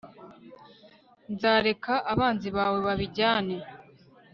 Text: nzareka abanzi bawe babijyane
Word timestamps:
nzareka 1.33 1.93
abanzi 2.11 2.49
bawe 2.57 2.77
babijyane 2.85 3.55